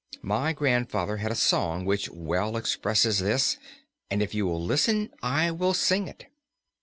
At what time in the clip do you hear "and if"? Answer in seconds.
4.09-4.33